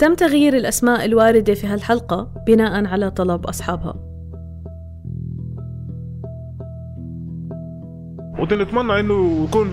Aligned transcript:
تم 0.00 0.14
تغيير 0.14 0.56
الأسماء 0.56 1.04
الواردة 1.04 1.54
في 1.54 1.66
هالحلقة 1.66 2.30
بناء 2.46 2.86
على 2.86 3.10
طلب 3.10 3.46
أصحابها. 3.46 3.94
ونتمنى 8.38 9.00
إنه 9.00 9.48
يكون 9.48 9.68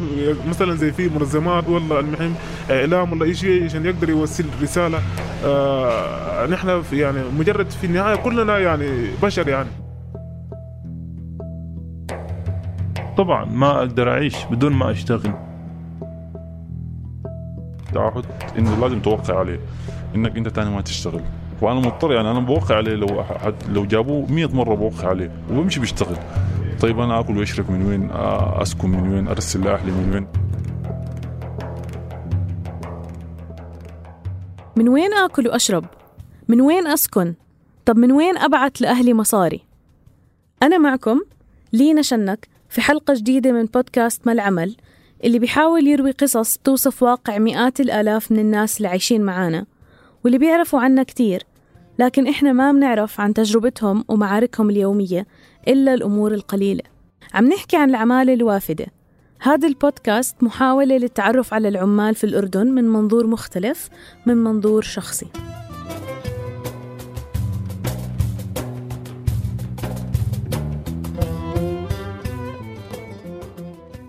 مثلا 0.50 0.76
زي 0.76 0.92
في 0.92 1.10
منظمات 1.10 1.70
ولا 1.70 2.00
المهم 2.00 2.34
إعلام 2.72 3.12
ولا 3.12 3.26
اي 3.26 3.34
شيء 3.34 3.64
عشان 3.64 3.86
يقدر 3.86 4.10
يوصل 4.10 4.44
رسالة. 4.62 5.00
آه 5.46 6.46
نحن 6.46 6.82
يعني 6.94 7.20
مجرد 7.40 7.70
في 7.70 7.88
النهاية 7.88 8.16
كلنا 8.16 8.60
يعني 8.60 8.88
بشر 9.24 9.48
يعني. 9.48 9.70
طبعا 13.18 13.46
ما 13.46 13.78
أقدر 13.78 14.10
أعيش 14.10 14.46
بدون 14.52 14.74
ما 14.74 14.92
أشتغل. 14.92 15.32
تعهد 17.94 18.26
إنه 18.58 18.82
لازم 18.82 19.00
توقع 19.00 19.40
عليه. 19.40 19.60
إنك 20.16 20.38
أنت 20.38 20.48
تاني 20.48 20.70
ما 20.70 20.82
تشتغل 20.82 21.22
وأنا 21.62 21.80
مضطر 21.80 22.14
يعني 22.14 22.32
أنا 22.32 22.40
بوقع 22.40 22.76
عليه 22.76 22.96
لو 22.96 23.24
حد 23.24 23.56
لو 23.70 23.86
جابوه 23.86 24.32
100 24.32 24.46
مرة 24.46 24.76
بوقع 24.76 25.10
عليه 25.10 25.32
وبمشي 25.52 25.80
بيشتغل 25.80 26.18
طيب 26.82 27.00
أنا 27.00 27.20
آكل 27.20 27.38
وأشرب 27.38 27.72
من 27.72 27.86
وين 27.86 28.10
اسكن 28.62 28.90
من 28.90 29.14
وين 29.14 29.28
أرسل 29.28 29.64
لاهلي 29.64 29.92
من 29.92 30.14
وين 30.14 30.28
من 34.76 34.90
وين 34.90 35.14
آكل 35.14 35.48
وأشرب؟ 35.48 35.86
من 36.48 36.62
وين 36.62 36.88
أسكن؟ 36.88 37.34
طب 37.86 37.98
من 37.98 38.12
وين 38.12 38.38
أبعت 38.38 38.82
لأهلي 38.82 39.14
مصاري؟ 39.14 39.62
أنا 40.64 40.78
معكم 40.78 41.22
لينا 41.74 42.02
شنك 42.02 42.48
في 42.70 42.82
حلقة 42.82 43.14
جديدة 43.14 43.52
من 43.52 43.66
بودكاست 43.66 44.28
ما 44.28 44.32
العمل 44.32 44.76
اللي 45.24 45.40
بيحاول 45.40 45.88
يروي 45.88 46.12
قصص 46.12 46.58
توصف 46.58 47.04
واقع 47.04 47.38
مئات 47.38 47.80
الآلاف 47.80 48.32
من 48.32 48.40
الناس 48.40 48.78
اللي 48.78 48.88
عايشين 48.88 49.22
معانا 49.22 49.66
واللي 50.28 50.38
بيعرفوا 50.38 50.80
عنا 50.80 51.04
كتير. 51.04 51.44
لكن 52.00 52.28
إحنا 52.28 52.54
ما 52.54 52.72
بنعرف 52.72 53.22
عن 53.22 53.34
تجربتهم 53.34 54.04
ومعاركهم 54.08 54.70
اليومية 54.70 55.28
إلا 55.68 55.94
الأمور 55.94 56.34
القليلة. 56.34 56.84
عم 57.34 57.46
نحكي 57.46 57.78
عن 57.78 57.90
العمالة 57.90 58.34
الوافدة. 58.34 58.86
هذا 59.42 59.68
البودكاست 59.68 60.44
محاولة 60.44 60.98
للتعرف 60.98 61.54
على 61.54 61.68
العمال 61.68 62.16
في 62.16 62.24
الأردن 62.24 62.68
من 62.68 62.84
منظور 62.84 63.28
مختلف 63.28 63.90
من 64.26 64.38
منظور 64.38 64.82
شخصي. 64.82 65.28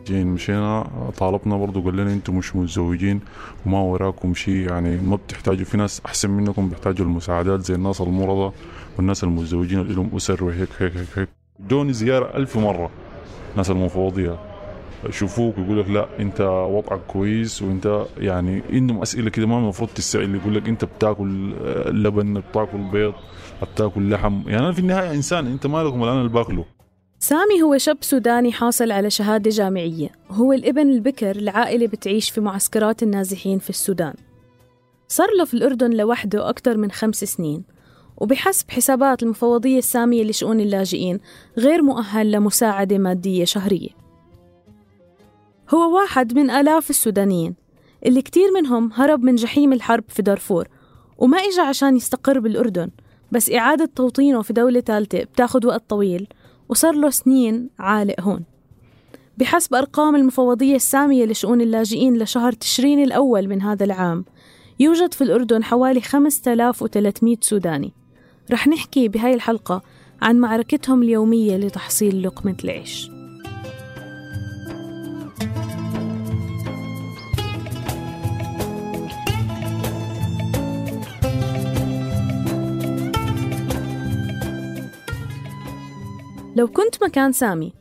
جين 0.09 0.27
مشينا 0.27 0.87
طالبنا 1.19 1.57
برضو 1.57 1.81
قال 1.81 1.97
لنا 1.97 2.13
أنتم 2.13 2.37
مش 2.37 2.57
متزوجين 2.57 3.21
وما 3.67 3.81
وراكم 3.81 4.35
شيء 4.35 4.71
يعني 4.71 4.97
ما 4.97 5.17
بتحتاجوا 5.17 5.65
في 5.65 5.77
ناس 5.77 6.03
أحسن 6.07 6.31
منكم 6.31 6.69
بيحتاجوا 6.69 7.07
المساعدات 7.07 7.61
زي 7.65 7.75
الناس 7.75 8.01
المرضى 8.01 8.55
والناس 8.97 9.25
المتزوجين 9.25 9.81
اللي 9.81 9.95
لهم 9.95 10.11
أسر 10.17 10.45
وهيك 10.45 10.69
هيك 10.79 10.97
هيك 10.97 11.09
هيك. 11.19 11.29
جوني 11.69 11.93
زيارة 11.93 12.37
ألف 12.37 12.57
مرة 12.59 12.91
ناس 13.57 13.71
المفوضية. 13.71 14.39
يشوفوك 15.09 15.59
يقول 15.59 15.81
لك 15.81 15.89
لا 15.89 16.07
انت 16.19 16.41
وضعك 16.71 17.01
كويس 17.09 17.63
وانت 17.63 18.05
يعني 18.19 18.63
عندهم 18.73 19.03
أسئلة 19.03 19.31
كده 19.31 19.47
ما 19.47 19.59
المفروض 19.59 19.89
تسأل 19.95 20.35
يقول 20.35 20.55
لك 20.55 20.69
انت 20.69 20.85
بتاكل 20.85 21.53
لبن 22.05 22.41
بتاكل 22.41 22.79
بيض 22.93 23.15
بتاكل 23.63 24.11
لحم. 24.11 24.43
يعني 24.47 24.59
أنا 24.65 24.73
في 24.73 24.79
النهاية 24.79 25.15
إنسان 25.15 25.47
أنت 25.47 25.67
مالكم 25.67 26.01
ولا 26.01 26.13
أنا 26.13 26.21
اللي 26.21 26.33
باكله. 26.33 26.65
سامي 27.21 27.63
هو 27.63 27.79
شاب 27.79 27.97
سوداني 28.01 28.53
حاصل 28.53 28.93
على 28.93 29.11
شهادة 29.11 29.51
جامعية. 29.51 30.09
هو 30.31 30.53
الابن 30.53 30.91
البكر 30.91 31.37
لعائلة 31.37 31.87
بتعيش 31.87 32.31
في 32.31 32.41
معسكرات 32.41 33.03
النازحين 33.03 33.59
في 33.59 33.71
السودان. 33.71 34.15
صار 35.09 35.29
له 35.39 35.45
في 35.45 35.55
الأردن 35.55 35.91
لوحده 35.91 36.49
أكثر 36.51 36.77
من 36.77 36.91
خمس 36.91 37.25
سنين. 37.25 37.65
وبحسب 38.17 38.71
حسابات 38.71 39.23
المفوضية 39.23 39.79
السامية 39.79 40.25
لشؤون 40.25 40.61
اللاجئين 40.61 41.21
غير 41.59 41.83
مؤهل 41.83 42.33
لمساعدة 42.33 42.99
مادية 42.99 43.45
شهرية. 43.45 43.91
هو 45.75 45.97
واحد 45.97 46.39
من 46.39 46.51
آلاف 46.51 46.91
السودانيين. 46.91 47.55
اللي 48.07 48.23
كتير 48.23 48.51
منهم 48.55 48.93
هرب 48.93 49.23
من 49.23 49.35
جحيم 49.35 49.73
الحرب 49.73 50.05
في 50.09 50.23
دارفور 50.23 50.69
وما 51.19 51.39
إجا 51.39 51.63
عشان 51.63 51.97
يستقر 51.97 52.39
بالأردن 52.39 52.91
بس 53.33 53.51
إعادة 53.51 53.91
توطينه 53.97 54.43
في 54.43 54.53
دولة 54.53 54.81
ثالثة 54.81 55.25
بتاخد 55.25 55.65
وقت 55.65 55.83
طويل. 55.89 56.29
وصار 56.69 56.95
له 56.95 57.11
سنين 57.11 57.71
عالق 57.79 58.21
هون. 58.21 58.45
بحسب 59.39 59.75
أرقام 59.75 60.17
المفوضية 60.17 60.77
السامية 60.77 61.25
لشؤون 61.25 61.61
اللاجئين 61.61 62.19
لشهر 62.19 62.53
تشرين 62.53 63.03
الأول 63.03 63.49
من 63.49 63.63
هذا 63.63 63.85
العام 63.85 64.25
يوجد 64.81 65.15
في 65.15 65.25
الأردن 65.25 65.65
حوالي 65.65 66.01
5300 66.01 67.37
سوداني. 67.41 67.93
رح 68.51 68.69
نحكي 68.69 69.09
بهاي 69.09 69.35
الحلقة 69.35 69.83
عن 70.23 70.39
معركتهم 70.39 71.03
اليومية 71.03 71.57
لتحصيل 71.57 72.23
لقمة 72.23 72.57
العيش. 72.65 73.18
لو 86.59 86.69
كنت 86.69 87.05
مكان 87.05 87.33
سامي 87.33 87.73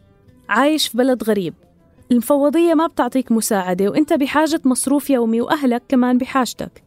عايش 0.50 0.88
في 0.88 0.98
بلد 0.98 1.24
غريب 1.24 1.54
المفوضية 2.12 2.74
ما 2.74 2.88
بتعطيك 2.88 3.32
مساعدة 3.32 3.90
وإنت 3.90 4.14
بحاجة 4.14 4.62
مصروف 4.66 5.10
يومي 5.10 5.42
وأهلك 5.42 5.84
كمان 5.90 6.18
بحاجتك. 6.18 6.84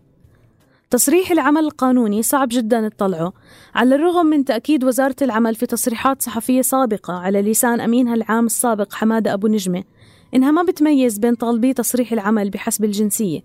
تصريح 0.90 1.30
العمل 1.30 1.64
القانوني 1.64 2.22
صعب 2.22 2.48
جدا 2.50 2.88
تطلعه 2.88 3.32
على 3.74 3.94
الرغم 3.94 4.26
من 4.26 4.44
تأكيد 4.44 4.84
وزارة 4.84 5.16
العمل 5.22 5.54
في 5.54 5.66
تصريحات 5.66 6.22
صحفية 6.22 6.62
سابقة 6.62 7.14
على 7.14 7.42
لسان 7.42 7.80
أمينها 7.80 8.14
العام 8.14 8.46
السابق 8.46 8.94
حمادة 8.94 9.34
أبو 9.34 9.46
نجمة 9.46 9.84
إنها 10.34 10.50
ما 10.50 10.62
بتميز 10.62 11.18
بين 11.18 11.34
طالبي 11.34 11.72
تصريح 11.72 12.12
العمل 12.12 12.50
بحسب 12.50 12.84
الجنسية. 12.84 13.40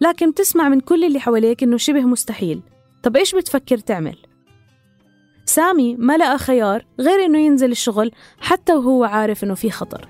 لكن 0.00 0.30
بتسمع 0.30 0.68
من 0.68 0.80
كل 0.80 1.04
اللي 1.04 1.20
حواليك 1.20 1.62
إنه 1.62 1.76
شبه 1.76 2.00
مستحيل. 2.00 2.62
طب 3.02 3.16
إيش 3.16 3.34
بتفكر 3.34 3.78
تعمل؟ 3.78 4.16
سامي 5.46 5.96
ما 5.96 6.16
لقى 6.16 6.38
خيار 6.38 6.84
غير 7.00 7.24
إنه 7.24 7.38
ينزل 7.38 7.70
الشغل 7.70 8.10
حتى 8.40 8.72
وهو 8.74 9.04
عارف 9.04 9.44
إنه 9.44 9.54
في 9.54 9.70
خطر. 9.70 10.08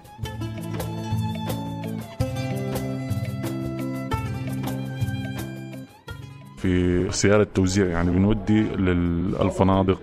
في 6.56 7.06
سيارة 7.12 7.46
توزيع 7.54 7.86
يعني 7.86 8.10
بنودي 8.10 8.62
للفنادق 8.62 10.00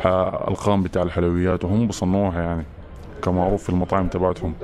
ح- 0.00 0.06
الخام 0.48 0.82
بتاع 0.82 1.02
الحلويات 1.02 1.64
وهم 1.64 1.86
بصنعوها 1.86 2.42
يعني 2.42 2.64
كمعروف 3.22 3.62
في 3.62 3.70
المطاعم 3.70 4.08
تبعتهم. 4.08 4.54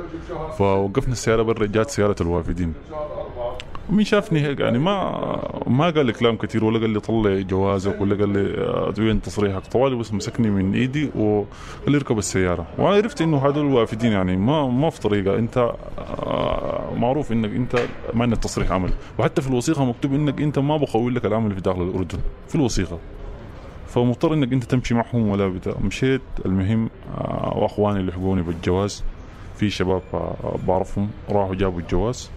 فوقفنا 0.58 1.12
السيارة 1.12 1.42
برا 1.42 1.66
جات 1.66 1.90
سيارة 1.90 2.16
الوافدين. 2.20 2.72
مين 3.90 4.04
شافني 4.04 4.40
هيك؟ 4.40 4.60
يعني 4.60 4.78
ما 4.78 5.62
ما 5.66 5.90
قال 5.90 6.06
لي 6.06 6.12
كلام 6.12 6.36
كثير 6.36 6.64
ولا 6.64 6.78
قال 6.78 6.90
لي 6.90 7.00
طلع 7.00 7.40
جوازك 7.40 8.00
ولا 8.00 8.16
قال 8.16 8.28
لي 8.28 8.54
آه، 8.64 8.94
وين 8.98 9.22
تصريحك 9.22 9.66
طوالي 9.66 9.96
بس 9.96 10.12
مسكني 10.12 10.50
من 10.50 10.74
إيدي 10.74 11.10
وقال 11.14 11.46
لي 11.88 11.96
اركب 11.96 12.18
السيارة. 12.18 12.66
وأنا 12.78 12.96
عرفت 12.96 13.22
إنه 13.22 13.46
هذول 13.46 13.66
الوافدين 13.66 14.12
يعني 14.12 14.36
ما 14.36 14.68
ما 14.68 14.90
في 14.90 15.00
طريقة. 15.00 15.38
أنت 15.38 15.72
آه، 15.98 16.94
معروف 16.96 17.32
إنك 17.32 17.50
أنت 17.50 17.76
ما 18.14 18.22
عندك 18.22 18.38
تصريح 18.38 18.72
عمل. 18.72 18.90
وحتى 19.18 19.42
في 19.42 19.48
الوثيقة 19.48 19.84
مكتوب 19.84 20.14
إنك 20.14 20.40
أنت 20.40 20.58
ما 20.58 20.76
بخول 20.76 21.14
لك 21.14 21.24
العمل 21.26 21.54
في 21.54 21.60
داخل 21.60 21.82
الأردن 21.82 22.18
في 22.48 22.54
الوثيقة. 22.54 22.98
فمضطر 23.88 24.34
إنك 24.34 24.52
أنت 24.52 24.64
تمشي 24.64 24.94
معهم 24.94 25.28
ولا 25.28 25.48
بتاع. 25.48 25.74
مشيت 25.80 26.20
المهم 26.46 26.90
آه، 27.18 27.52
وأخواني 27.56 28.02
لحقوني 28.02 28.42
بالجواز 28.42 29.04
في 29.56 29.70
شباب 29.70 30.02
آه، 30.14 30.56
بعرفهم 30.68 31.08
راحوا 31.30 31.54
جابوا 31.54 31.80
الجواز. 31.80 32.30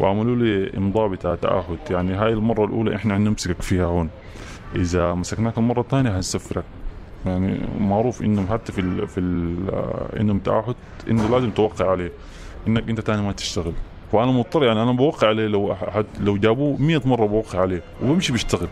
وعملوا 0.00 0.36
لي 0.36 0.76
امضاء 0.76 1.08
بتاع 1.08 1.34
تعهد 1.34 1.78
يعني 1.90 2.14
هاي 2.14 2.32
المرة 2.32 2.64
الأولى 2.64 2.96
إحنا 2.96 3.16
هنمسكك 3.16 3.62
فيها 3.62 3.84
هون. 3.84 4.10
إذا 4.76 5.14
مسكناك 5.14 5.58
المره 5.58 5.80
الثانية 5.80 6.16
هنسفرك 6.16 6.64
يعني 7.26 7.58
معروف 7.80 8.22
انهم 8.22 8.46
حتى 8.48 8.72
في 8.72 8.80
ال 8.80 9.08
في 9.08 9.20
ال 9.20 9.56
آه، 9.70 10.20
انهم 10.20 10.38
تعهد 10.38 10.74
إنه 11.10 11.28
لازم 11.28 11.50
توقع 11.50 11.90
عليه. 11.90 12.12
إنك 12.68 12.88
أنت 12.88 13.00
تاني 13.00 13.22
ما 13.22 13.32
تشتغل. 13.32 13.72
فانا 14.12 14.32
مضطر 14.32 14.64
يعني 14.64 14.82
أنا 14.82 14.92
بوقع 14.92 15.28
عليه 15.28 15.46
لو 15.46 15.74
حد 15.74 16.06
لو 16.20 16.36
جابوه 16.36 16.76
100 16.82 17.00
مرة 17.04 17.26
بوقع 17.26 17.60
عليه 17.60 17.82
وبمشي 18.02 18.32
بيشتغل. 18.32 18.68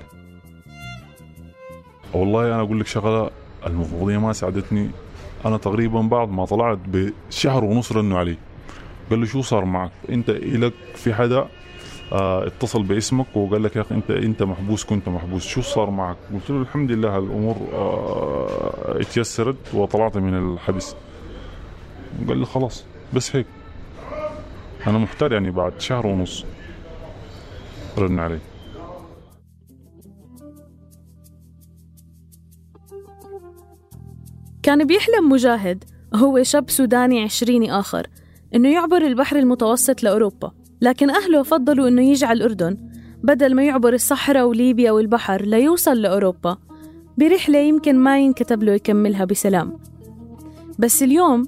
والله 2.15 2.47
أنا 2.47 2.61
أقول 2.61 2.81
لك 2.81 2.87
شغلة 2.87 3.31
المفوضيه 3.67 4.19
ما 4.19 4.33
ساعدتني. 4.33 4.91
أنا 5.45 5.57
تقريبا 5.57 6.01
بعد 6.01 6.29
ما 6.29 6.45
طلعت 6.45 6.79
بشهر 6.87 7.65
ونص 7.65 7.93
رنوا 7.93 8.19
علي. 8.19 8.37
قال 9.13 9.21
له 9.21 9.27
شو 9.27 9.43
صار 9.43 9.65
معك؟ 9.65 9.91
أنت 10.11 10.31
إلك 10.31 10.73
في 10.95 11.15
حدا 11.15 11.49
آه 12.13 12.47
اتصل 12.47 12.83
باسمك 12.83 13.37
وقال 13.37 13.63
لك 13.63 13.77
يا 13.77 13.81
أخي 13.81 13.95
أنت 13.95 14.11
أنت 14.11 14.43
محبوس 14.43 14.85
كنت 14.85 15.09
محبوس. 15.09 15.47
شو 15.47 15.61
صار 15.61 15.91
معك؟ 15.91 16.17
قلت 16.35 16.51
له 16.51 16.63
الحمد 16.63 16.91
لله 16.91 17.19
الأمور 17.19 17.57
آه 17.73 19.01
اتيسرت 19.01 19.75
وطلعت 19.75 20.17
من 20.17 20.35
الحبس. 20.53 20.97
قال 22.29 22.39
لي 22.39 22.47
خلاص 22.47 22.85
بس 23.15 23.37
هيك. 23.37 23.47
أنا 24.87 24.99
محتار 24.99 25.33
يعني 25.33 25.51
بعد 25.51 25.81
شهر 25.81 26.07
ونص 26.07 26.45
رن 27.99 28.19
علي 28.19 28.39
كان 34.63 34.87
بيحلم 34.87 35.29
مجاهد 35.33 35.85
هو 36.15 36.43
شاب 36.43 36.71
سوداني 36.71 37.23
عشريني 37.23 37.73
آخر. 37.73 38.07
إنه 38.55 38.73
يعبر 38.73 39.07
البحر 39.07 39.37
المتوسط 39.37 40.03
لأوروبا 40.03 40.53
لكن 40.81 41.11
أهله 41.11 41.43
فضلوا 41.43 41.89
إنه 41.89 42.03
يجي 42.03 42.25
على 42.25 42.37
الأردن 42.37 42.77
بدل 43.23 43.55
ما 43.55 43.65
يعبر 43.65 43.95
الصحراء 43.95 44.45
وليبيا 44.45 44.93
والبحر 44.93 45.43
ليوصل 45.43 46.03
لأوروبا 46.03 46.57
برحلة 47.19 47.59
يمكن 47.59 47.97
ما 47.97 48.19
ينكتب 48.19 48.63
له 48.63 48.73
يكملها 48.73 49.25
بسلام. 49.25 49.79
بس 50.79 51.03
اليوم 51.03 51.47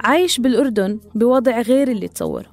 عايش 0.00 0.40
بالأردن 0.40 1.00
بوضع 1.14 1.60
غير 1.60 1.88
اللي 1.90 2.08
تصوره. 2.08 2.46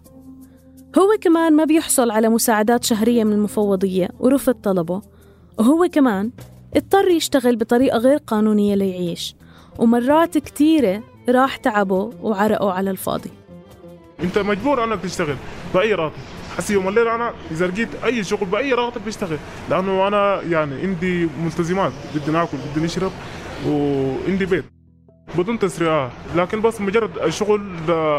هو 0.97 1.17
كمان 1.21 1.53
ما 1.53 1.65
بيحصل 1.65 2.11
على 2.11 2.29
مساعدات 2.29 2.83
شهرية 2.83 3.23
من 3.23 3.33
المفوضية 3.33 4.09
ورفض 4.19 4.53
طلبه. 4.53 5.01
وهو 5.59 5.87
كمان 5.91 6.31
اضطر 6.75 7.07
يشتغل 7.07 7.55
بطريقة 7.55 7.97
غير 7.97 8.17
قانونية 8.17 8.75
ليعيش 8.75 9.35
ومرات 9.79 10.37
كتيرة 10.37 11.03
راح 11.29 11.55
تعبه 11.55 12.09
وعرقه 12.21 12.71
على 12.71 12.91
الفاضي. 12.91 13.31
انت 14.23 14.37
مجبور 14.37 14.83
انك 14.83 14.99
تشتغل 15.01 15.35
بأي 15.73 15.93
راتب. 15.93 16.15
حسي 16.57 16.73
يوم 16.73 16.87
الليل 16.87 17.07
أنا 17.07 17.33
إذا 17.51 17.67
لقيت 17.67 17.89
أي 18.05 18.23
شغل 18.23 18.45
بأي 18.45 18.73
راتب 18.73 19.05
بشتغل 19.05 19.37
لأنه 19.69 20.07
أنا 20.07 20.41
يعني 20.41 20.81
عندي 20.81 21.29
ملتزمات 21.43 21.91
بدي 22.15 22.31
ناكل 22.31 22.57
بدي 22.57 22.85
نشرب 22.85 23.11
وعندي 23.67 24.45
بيت. 24.45 24.65
بدون 25.37 25.59
تسريعات 25.59 26.11
لكن 26.35 26.61
بس 26.61 26.81
مجرد 26.81 27.17
الشغل 27.17 27.61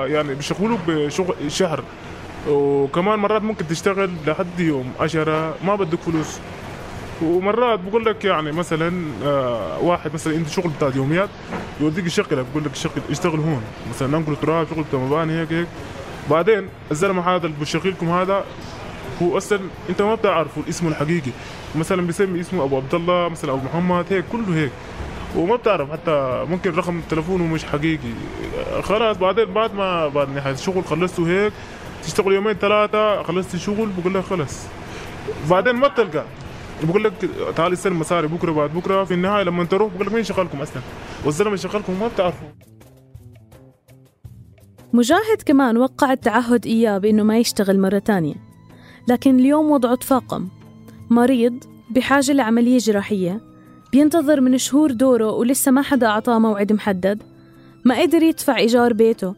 يعني 0.06 0.34
بيشغلوك 0.34 0.80
بشغل 0.86 1.34
شهر. 1.52 1.84
وكمان 2.48 3.18
مرات 3.18 3.42
ممكن 3.42 3.66
تشتغل 3.68 4.10
لحد 4.26 4.60
يوم 4.60 4.92
عشرة 5.00 5.56
ما 5.64 5.74
بدك 5.74 5.98
فلوس. 5.98 6.38
ومرات 7.22 7.80
بقول 7.80 8.04
لك 8.04 8.24
يعني 8.24 8.52
مثلا 8.52 8.92
آه 9.24 9.78
واحد 9.78 10.14
مثلا 10.14 10.36
انت 10.36 10.48
شغل 10.48 10.70
بتاع 10.70 10.90
يوميات 10.96 11.28
يوديك 11.80 12.06
يشغلك 12.06 12.46
بقول 12.52 12.64
لك 12.64 12.74
شغل 12.74 12.92
اشتغل 13.10 13.40
هون 13.40 13.62
مثلا 13.90 14.18
ننقل 14.18 14.36
تراب 14.36 14.66
شغل 14.70 14.84
بتاع 14.84 15.00
مباني 15.00 15.40
هيك 15.40 15.52
هيك. 15.52 15.68
بعدين 16.30 16.68
الزلمة 16.90 17.22
هذا 17.22 17.46
اللي 17.46 17.56
بشغلكم 17.60 18.08
هذا 18.08 18.44
هو 19.22 19.36
أصلا 19.36 19.60
أنت 19.88 20.02
ما 20.02 20.14
بتعرفه 20.14 20.62
اسمه 20.68 20.88
الحقيقي. 20.88 21.30
مثلا 21.76 22.06
بيسمي 22.06 22.40
اسمه 22.40 22.64
أبو 22.64 22.76
عبد 22.76 22.94
الله 22.94 23.28
مثلا 23.28 23.52
أبو 23.52 23.60
محمد 23.66 24.06
هيك 24.10 24.24
كله 24.32 24.54
هيك. 24.54 24.70
وما 25.36 25.56
بتعرف 25.56 25.92
حتى 25.92 26.44
ممكن 26.50 26.74
رقم 26.74 27.00
تلفونه 27.10 27.46
مش 27.46 27.64
حقيقي. 27.64 28.12
خلاص 28.82 29.16
بعدين 29.16 29.44
بعد 29.44 29.74
ما 29.74 30.08
بعد 30.08 30.28
نهاية 30.28 30.54
الشغل 30.54 30.84
خلصته 30.84 31.28
هيك 31.28 31.52
تشتغل 32.04 32.32
يومين 32.32 32.54
ثلاثة 32.54 33.22
خلصت 33.22 33.54
الشغل 33.54 33.88
بقول 33.98 34.14
لك 34.14 34.24
خلص. 34.24 34.66
بعدين 35.50 35.76
ما 35.76 35.88
بتلقى. 35.88 36.24
بقول 36.82 37.04
لك 37.04 37.12
تعال 37.56 37.72
استلم 37.72 37.98
مصاري 37.98 38.26
بكرة 38.26 38.52
بعد 38.52 38.74
بكرة. 38.74 39.04
في 39.04 39.14
النهاية 39.14 39.44
لما 39.44 39.64
تروح 39.64 39.94
بقول 39.94 40.06
لك 40.06 40.12
مين 40.12 40.24
شغلكم 40.24 40.60
أصلا؟ 40.60 40.82
والزلمة 41.24 41.56
شغلكم 41.56 42.00
ما 42.00 42.08
بتعرفوا 42.08 42.48
مجاهد 44.92 45.42
كمان 45.46 45.76
وقع 45.76 46.12
التعهد 46.12 46.66
إياه 46.66 46.98
بإنه 46.98 47.22
ما 47.22 47.38
يشتغل 47.38 47.80
مرة 47.80 47.98
تانية. 47.98 48.34
لكن 49.08 49.38
اليوم 49.38 49.70
وضعه 49.70 49.94
تفاقم. 49.94 50.48
مريض 51.10 51.64
بحاجة 51.90 52.32
لعملية 52.32 52.78
جراحية. 52.78 53.40
بينتظر 53.92 54.40
من 54.40 54.58
شهور 54.58 54.92
دوره 54.92 55.30
ولسه 55.30 55.70
ما 55.70 55.82
حدا 55.82 56.06
أعطاه 56.06 56.38
موعد 56.38 56.72
محدد. 56.72 57.22
ما 57.84 58.00
قدر 58.00 58.22
يدفع 58.22 58.56
إيجار 58.56 58.92
بيته. 58.92 59.34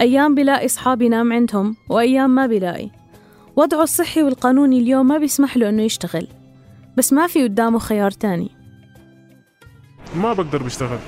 أيام 0.00 0.34
بلاقي 0.34 0.66
أصحاب 0.66 1.02
ينام 1.02 1.32
عندهم 1.32 1.76
وأيام 1.88 2.34
ما 2.34 2.46
بلاقي. 2.46 2.90
وضعه 3.56 3.82
الصحي 3.82 4.22
والقانوني 4.22 4.78
اليوم 4.78 5.08
ما 5.08 5.18
بيسمح 5.18 5.56
له 5.56 5.68
إنه 5.68 5.82
يشتغل. 5.82 6.26
بس 6.96 7.12
ما 7.12 7.26
في 7.26 7.44
قدامه 7.44 7.78
خيار 7.78 8.10
تاني. 8.10 8.50
ما 10.16 10.32
بقدر 10.32 10.62
بشتغل. 10.62 10.98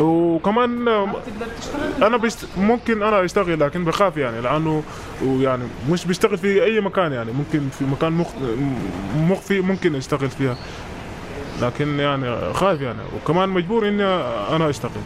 وكمان 0.00 0.88
أنا 2.02 2.16
بشت... 2.16 2.46
ممكن 2.58 3.02
أنا 3.02 3.24
أشتغل 3.24 3.60
لكن 3.60 3.84
بخاف 3.84 4.16
يعني 4.16 4.40
لأنه 4.40 4.82
ويعني 5.24 5.64
مش 5.90 6.06
بشتغل 6.06 6.38
في 6.38 6.64
أي 6.64 6.80
مكان 6.80 7.12
يعني. 7.12 7.32
ممكن 7.32 7.68
في 7.68 7.84
مكان 7.84 8.12
مخ... 8.12 8.28
مخفي 9.16 9.60
ممكن 9.60 9.94
أشتغل 9.94 10.30
فيها. 10.30 10.56
لكن 11.62 11.98
يعني 11.98 12.54
خايف 12.54 12.80
يعني. 12.80 12.98
وكمان 13.16 13.48
مجبور 13.48 13.88
إني 13.88 14.04
أنا 14.56 14.70
أشتغل. 14.70 15.02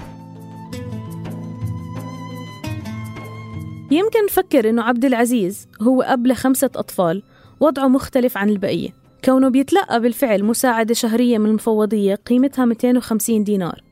يمكن 3.90 4.24
نفكر 4.24 4.68
إنه 4.68 4.82
عبد 4.82 5.04
العزيز 5.04 5.68
هو 5.82 6.02
أب 6.02 6.26
لخمسة 6.26 6.70
أطفال 6.76 7.22
وضعه 7.60 7.88
مختلف 7.88 8.36
عن 8.36 8.48
البقية. 8.48 8.97
كونه 9.24 9.48
بيتلقى 9.48 10.00
بالفعل 10.00 10.44
مساعدة 10.44 10.94
شهرية 10.94 11.38
من 11.38 11.46
المفوضية 11.46 12.14
قيمتها 12.14 12.64
250 12.64 13.44
دينار. 13.44 13.82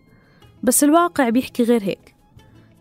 بس 0.62 0.84
الواقع 0.84 1.28
بيحكي 1.28 1.62
غير 1.62 1.82
هيك. 1.82 2.14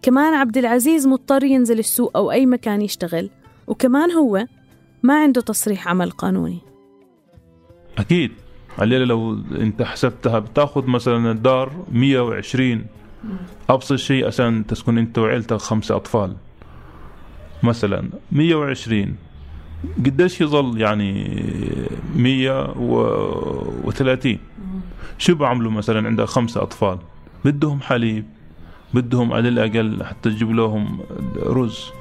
كمان 0.01 0.33
عبد 0.33 0.57
العزيز 0.57 1.07
مضطر 1.07 1.43
ينزل 1.43 1.79
السوق 1.79 2.17
أو 2.17 2.31
أي 2.31 2.45
مكان 2.45 2.81
يشتغل 2.81 3.29
وكمان 3.67 4.11
هو 4.11 4.45
ما 5.03 5.21
عنده 5.21 5.41
تصريح 5.41 5.87
عمل 5.87 6.11
قانوني. 6.11 6.59
أكيد. 7.97 8.31
الليلة 8.81 9.05
لو 9.05 9.39
أنت 9.51 9.81
حسبتها 9.81 10.39
بتأخذ 10.39 10.87
مثلا 10.87 11.31
الدار 11.31 11.71
120 11.91 12.85
أبسط 13.69 13.95
شيء 13.95 14.27
عشان 14.27 14.65
تسكن 14.65 14.97
أنت 14.97 15.17
وعيلتك 15.17 15.57
خمسة 15.57 15.95
أطفال. 15.95 16.35
مثلا 17.63 18.09
120 18.31 19.15
قديش 20.05 20.41
يظل 20.41 20.81
يعني 20.81 21.41
130 22.15 24.37
شو 25.17 25.35
بعملوا 25.35 25.71
مثلا 25.71 26.07
عندك 26.07 26.25
خمسة 26.25 26.61
أطفال؟ 26.61 26.97
بدهم 27.45 27.81
حليب 27.81 28.25
بدهم 28.93 29.33
على 29.33 29.49
الأقل 29.49 30.03
حتى 30.03 30.29
تجيب 30.29 30.51
لهم 30.51 30.99
رز. 31.43 31.91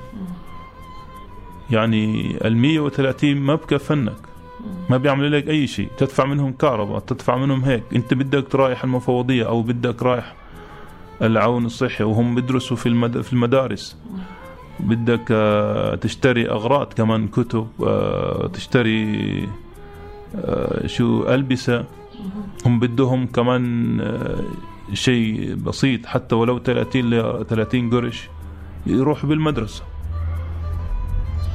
يعني 1.71 2.37
ال 2.45 2.57
130 2.57 3.37
ما 3.37 3.55
بكفنك. 3.55 4.17
ما 4.91 4.97
بيعمل 4.97 5.33
لك 5.33 5.49
أي 5.49 5.67
شيء. 5.67 5.89
تدفع 5.99 6.25
منهم 6.25 6.53
كهرباء 6.53 6.99
تدفع 6.99 7.37
منهم 7.37 7.65
هيك. 7.65 7.83
أنت 7.95 8.15
بدك 8.15 8.55
رايح 8.55 8.85
المفوضية 8.85 9.47
أو 9.47 9.63
بدك 9.63 10.03
رايح 10.03 10.35
العون 11.23 11.67
الصحي 11.67 12.05
وهم 12.05 12.35
بدرسوا 12.35 12.77
في 12.77 12.87
المدارس. 13.33 13.97
بدك 14.81 15.29
آه، 15.31 15.95
تشتري 15.95 16.51
أغراض 16.51 16.93
كمان 16.93 17.29
كتب 17.29 17.67
آه، 17.83 18.47
تشتري 18.47 19.49
آه، 20.37 20.87
شو 20.87 21.29
ألبسة. 21.29 21.85
هم 22.67 22.81
بدهم 22.81 23.27
كمان 23.27 24.01
شيء 24.93 25.55
بسيط 25.55 26.07
حتى 26.07 26.35
ولو 26.35 26.59
30 26.59 27.11
ل 27.11 27.45
30 27.47 27.91
قرش 27.91 28.29
يروح 28.87 29.27
بالمدرسة. 29.27 29.83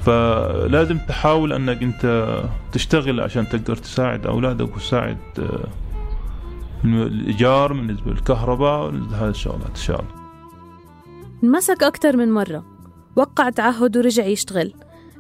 فلازم 0.06 0.98
تحاول 0.98 1.54
أنك 1.54 1.84
أنت 1.84 2.34
تشتغل 2.72 3.22
عشان 3.22 3.50
تقدر 3.50 3.76
تساعد 3.76 4.28
أولادك 4.28 4.76
وتساعد 4.76 5.18
الإيجار 6.86 7.74
بالنسبة 7.74 8.12
للكهرباء 8.12 8.90
هذه 8.90 9.30
الشغلات 9.30 9.70
إن 9.70 9.76
شاء 9.76 10.00
الله. 10.00 10.20
انمسك 11.44 11.84
أكثر 11.84 12.18
من 12.18 12.32
مرة. 12.32 12.64
وقع 13.20 13.50
تعهد 13.50 13.98
ورجع 13.98 14.26
يشتغل. 14.26 14.74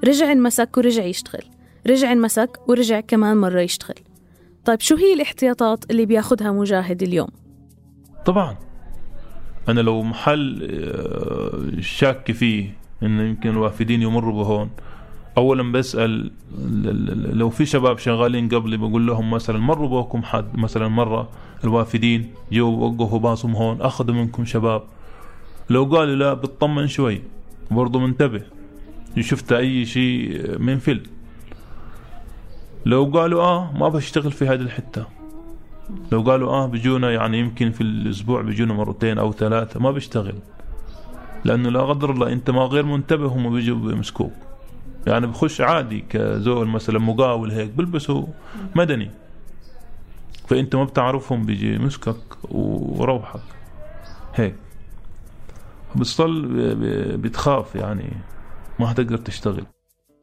رجع 0.07 0.31
انمسك 0.31 0.77
ورجع 0.77 1.03
يشتغل. 1.03 1.43
رجع 1.87 2.11
انمسك 2.11 2.59
ورجع 2.67 2.99
كمان 2.99 3.37
مرة 3.37 3.61
يشتغل. 3.61 3.95
طيب 4.65 4.81
شو 4.81 4.95
هي 4.95 5.13
الاحتياطات 5.13 5.91
اللي 5.91 6.05
بياخدها 6.05 6.51
مجاهد 6.51 7.03
اليوم؟ 7.03 7.27
طبعا. 8.25 8.57
أنا 9.69 9.81
لو 9.81 10.01
محل 10.01 10.69
آه، 10.71 11.81
شاك 11.81 12.31
فيه 12.31 12.73
إنه 13.03 13.23
يمكن 13.23 13.49
الوافدين 13.49 14.01
يمروا 14.01 14.43
بهون 14.43 14.69
اولا 15.37 15.71
بسأل 15.71 16.31
لو 17.37 17.49
في 17.49 17.65
شباب 17.65 17.97
شغالين 17.97 18.49
قبلي 18.49 18.77
بقول 18.77 19.07
لهم 19.07 19.31
مثلا 19.31 19.59
مروا 19.59 20.01
بكم 20.01 20.23
حد 20.23 20.57
مثلا 20.57 20.87
مرة 20.87 21.29
الوافدين 21.63 22.31
جو 22.51 22.69
وقفوا 22.69 23.19
باصهم 23.19 23.55
هون 23.55 23.81
أخذوا 23.81 24.15
منكم 24.15 24.45
شباب. 24.45 24.83
لو 25.69 25.83
قالوا 25.83 26.15
لا 26.15 26.33
بتطمن 26.33 26.87
شوي. 26.87 27.21
برضه 27.71 27.99
منتبه. 27.99 28.41
شفت 29.19 29.51
أي 29.51 29.85
شيء 29.85 30.41
من 30.59 30.79
فيلم. 30.79 31.03
لو 32.85 33.05
قالوا 33.05 33.41
آه 33.41 33.71
ما 33.77 33.89
بشتغل 33.89 34.31
في 34.31 34.47
هذه 34.47 34.61
الحتة. 34.61 35.05
لو 36.11 36.21
قالوا 36.21 36.51
آه 36.51 36.67
بيجونا 36.67 37.11
يعني 37.11 37.39
يمكن 37.39 37.71
في 37.71 37.81
الأسبوع 37.81 38.41
بيجونا 38.41 38.73
مرتين 38.73 39.17
أو 39.17 39.31
ثلاثة 39.33 39.79
ما 39.79 39.91
بيشتغل. 39.91 40.35
لأنه 41.45 41.69
لا 41.69 41.81
قدر 41.81 42.11
الله 42.11 42.33
أنت 42.33 42.49
ما 42.49 42.61
غير 42.61 42.85
منتبه 42.85 43.27
هم 43.27 43.53
بيجوا 43.53 43.77
بيمسكوك. 43.77 44.33
يعني 45.07 45.27
بخش 45.27 45.61
عادي 45.61 46.03
كزول 46.09 46.67
مثلا 46.67 46.99
مقاول 46.99 47.51
هيك 47.51 47.69
بلبسوا 47.69 48.25
مدني. 48.75 49.11
فأنت 50.47 50.75
ما 50.75 50.83
بتعرفهم 50.83 51.45
بيجي 51.45 51.77
مسكك 51.77 52.51
وروحك. 52.51 53.41
هيك. 54.35 54.55
بتصل 55.95 56.47
بتخاف 57.17 57.75
يعني 57.75 58.13
ما 58.79 58.87
حتقدر 58.87 59.17
تشتغل. 59.17 59.65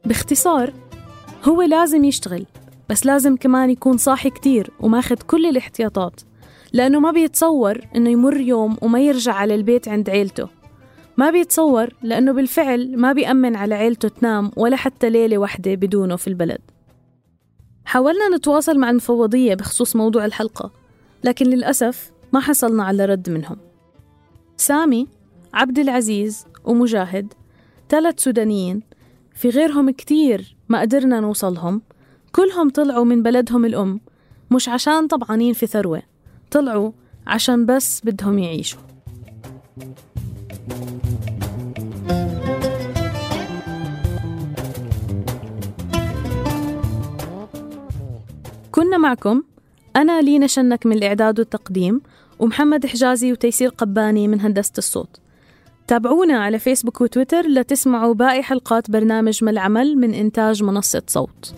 باختصار 0.04 0.72
هو 1.44 1.62
لازم 1.62 2.04
يشتغل 2.04 2.46
بس 2.90 3.06
لازم 3.06 3.36
كمان 3.36 3.70
يكون 3.70 3.96
صاحي 3.96 4.30
كتير 4.30 4.70
وماخد 4.80 5.22
كل 5.22 5.46
الاحتياطات 5.46 6.20
لأنه 6.72 7.00
ما 7.00 7.10
بيتصور 7.10 7.80
إنه 7.96 8.10
يمر 8.10 8.36
يوم 8.36 8.76
وما 8.82 9.00
يرجع 9.00 9.32
على 9.32 9.54
البيت 9.54 9.88
عند 9.88 10.10
عيلته. 10.10 10.48
ما 11.16 11.30
بيتصور 11.30 11.88
لأنه 12.02 12.32
بالفعل 12.32 12.96
ما 12.96 13.12
بيأمن 13.12 13.56
على 13.56 13.74
عيلته 13.74 14.08
تنام 14.08 14.50
ولا 14.56 14.76
حتى 14.76 15.10
ليلة 15.10 15.38
واحدة 15.38 15.74
بدونه 15.74 16.16
في 16.16 16.28
البلد. 16.28 16.60
حاولنا 17.84 18.36
نتواصل 18.36 18.78
مع 18.78 18.90
المفوضية 18.90 19.54
بخصوص 19.54 19.96
موضوع 19.96 20.24
الحلقة 20.24 20.70
لكن 21.24 21.46
للأسف 21.46 22.10
ما 22.32 22.40
حصلنا 22.40 22.84
على 22.84 23.04
رد 23.04 23.30
منهم. 23.30 23.56
سامي؟ 24.56 25.08
عبد 25.56 25.78
العزيز 25.78 26.46
ومجاهد 26.64 27.32
ثلاث 27.88 28.20
سودانيين 28.20 28.82
في 29.34 29.48
غيرهم 29.48 29.90
كتير 29.90 30.56
ما 30.68 30.80
قدرنا 30.80 31.20
نوصلهم. 31.20 31.82
كلهم 32.32 32.70
طلعوا 32.70 33.04
من 33.04 33.22
بلدهم 33.22 33.64
الأم 33.64 34.00
مش 34.50 34.68
عشان 34.68 35.06
طبعانين 35.06 35.52
في 35.52 35.66
ثروة 35.66 36.02
طلعوا 36.50 36.92
عشان 37.26 37.66
بس 37.66 38.00
بدهم 38.04 38.38
يعيشوا. 38.38 38.80
كنا 48.72 48.98
معكم 48.98 49.42
أنا 49.96 50.20
لينا 50.20 50.46
شنك 50.46 50.86
من 50.86 50.96
الإعداد 50.96 51.38
والتقديم 51.38 52.00
ومحمد 52.38 52.86
حجازي 52.86 53.32
وتيسير 53.32 53.68
قباني 53.68 54.28
من 54.28 54.40
هندسة 54.40 54.72
الصوت. 54.78 55.20
تابعونا 55.88 56.44
على 56.44 56.58
فيسبوك 56.58 57.00
وتويتر 57.00 57.46
لتسمعوا 57.46 58.14
باقي 58.14 58.42
حلقات 58.42 58.90
برنامج 58.90 59.44
ما 59.44 59.50
العمل 59.50 59.96
من 59.96 60.14
إنتاج 60.14 60.62
منصة 60.62 61.02
صوت. 61.06 61.54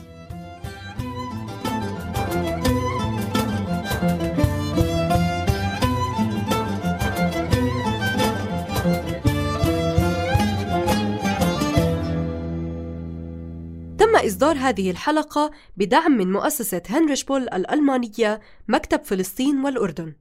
تم 13.98 14.16
إصدار 14.26 14.56
هذه 14.56 14.90
الحلقة 14.90 15.50
بدعم 15.76 16.12
من 16.12 16.32
مؤسسة 16.32 16.82
هنريش 16.88 17.24
بول 17.24 17.42
الألمانية 17.42 18.40
مكتب 18.68 19.04
فلسطين 19.04 19.64
والأردن. 19.64 20.12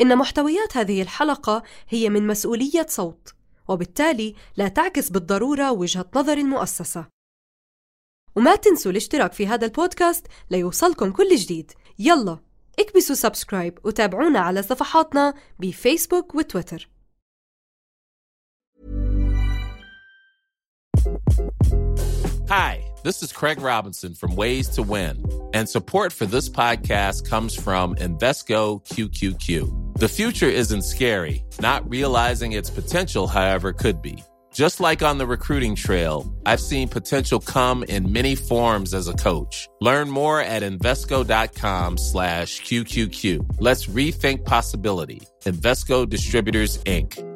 إن 0.00 0.18
محتويات 0.18 0.76
هذه 0.76 1.02
الحلقة 1.02 1.62
هي 1.88 2.08
من 2.08 2.26
مسؤولية 2.26 2.86
صوت. 2.88 3.34
وبالتالي 3.68 4.34
لا 4.56 4.68
تعكس 4.68 5.10
بالضرورة 5.10 5.72
وجهة 5.72 6.10
نظر 6.14 6.38
المؤسسة 6.38 7.06
وما 8.36 8.56
تنسوا 8.56 8.90
الاشتراك 8.90 9.32
في 9.32 9.46
هذا 9.46 9.66
البودكاست 9.66 10.26
ليوصلكم 10.50 11.12
كل 11.12 11.36
جديد. 11.36 11.72
يلا 11.98 12.38
اكبسوا 12.78 13.14
subscribe 13.14 13.78
وتابعونا 13.84 14.38
على 14.38 14.62
صفحاتنا 14.62 15.34
بفيسبوك 15.58 16.34
وتويتر. 16.34 16.88
Hi, 22.48 22.84
this 23.02 23.22
is 23.22 23.32
Craig 23.32 23.58
Robinson 23.60 24.12
from 24.14 24.36
Ways 24.36 24.68
to 24.76 24.82
Win, 24.82 25.16
and 25.54 25.66
support 25.66 26.12
for 26.12 26.26
this 26.26 26.48
podcast 26.50 27.28
comes 27.32 27.54
from 27.54 27.94
Invesco 27.96 28.84
QQQ. 28.92 29.81
The 30.02 30.08
future 30.08 30.48
isn't 30.48 30.82
scary, 30.82 31.44
not 31.60 31.88
realizing 31.88 32.50
its 32.50 32.68
potential, 32.70 33.28
however, 33.28 33.72
could 33.72 34.02
be. 34.02 34.20
Just 34.52 34.80
like 34.80 35.00
on 35.00 35.18
the 35.18 35.26
recruiting 35.28 35.76
trail, 35.76 36.28
I've 36.44 36.58
seen 36.58 36.88
potential 36.88 37.38
come 37.38 37.84
in 37.84 38.10
many 38.10 38.34
forms 38.34 38.94
as 38.94 39.06
a 39.06 39.12
coach. 39.12 39.68
Learn 39.80 40.10
more 40.10 40.40
at 40.40 40.64
Invesco.com 40.64 41.98
slash 41.98 42.62
QQQ. 42.62 43.58
Let's 43.60 43.86
rethink 43.86 44.44
possibility. 44.44 45.22
Invesco 45.44 46.08
Distributors, 46.08 46.78
Inc. 46.78 47.31